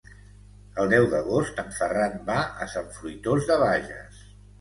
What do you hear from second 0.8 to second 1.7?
El deu d'agost en